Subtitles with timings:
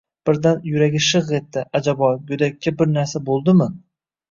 [0.27, 1.63] Birdan yuragi shig' etdi.
[1.81, 3.71] Ajabo, go'dakka bir narsa bo'ldimi?